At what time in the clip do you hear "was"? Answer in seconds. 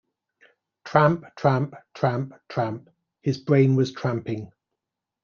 3.75-3.91